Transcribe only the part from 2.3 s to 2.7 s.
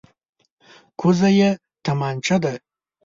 ده.